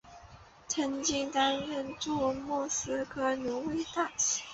[0.67, 4.41] 曾经担任驻莫斯科挪威大使。